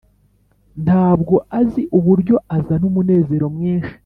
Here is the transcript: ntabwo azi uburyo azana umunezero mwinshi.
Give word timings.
ntabwo 0.85 1.35
azi 1.59 1.81
uburyo 1.97 2.35
azana 2.55 2.85
umunezero 2.89 3.45
mwinshi. 3.55 3.93